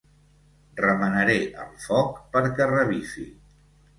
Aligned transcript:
Remenaré 0.79 1.35
el 1.65 1.69
foc 1.85 2.17
perquè 2.37 2.69
revifi. 2.71 3.29